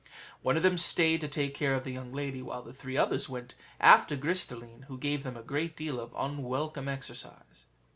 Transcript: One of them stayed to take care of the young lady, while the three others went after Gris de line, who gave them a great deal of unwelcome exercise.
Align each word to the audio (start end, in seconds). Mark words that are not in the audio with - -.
One 0.41 0.57
of 0.57 0.63
them 0.63 0.79
stayed 0.79 1.21
to 1.21 1.27
take 1.27 1.53
care 1.53 1.75
of 1.75 1.83
the 1.83 1.91
young 1.91 2.11
lady, 2.11 2.41
while 2.41 2.63
the 2.63 2.73
three 2.73 2.97
others 2.97 3.29
went 3.29 3.53
after 3.79 4.15
Gris 4.15 4.47
de 4.47 4.55
line, 4.55 4.85
who 4.87 4.97
gave 4.97 5.21
them 5.21 5.37
a 5.37 5.43
great 5.43 5.77
deal 5.77 5.99
of 5.99 6.11
unwelcome 6.17 6.87
exercise. 6.87 7.67